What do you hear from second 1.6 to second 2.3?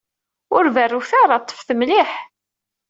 mliḥ!